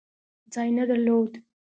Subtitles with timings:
[0.53, 1.31] ځای نه درلود.